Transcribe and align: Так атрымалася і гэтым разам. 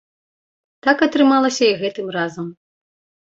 Так 0.87 1.03
атрымалася 1.07 1.63
і 1.67 1.77
гэтым 1.83 2.07
разам. 2.17 2.47